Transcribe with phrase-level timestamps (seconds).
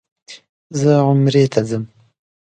[0.79, 1.83] زه عمرې ته ځم.